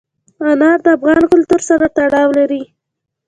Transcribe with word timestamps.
انار 0.49 0.77
د 0.85 0.87
افغان 0.97 1.21
کلتور 1.31 1.61
سره 1.69 1.85
تړاو 1.97 2.29
لري. 2.37 2.63